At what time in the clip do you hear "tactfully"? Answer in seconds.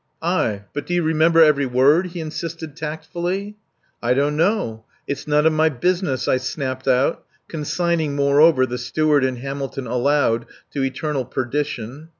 2.75-3.57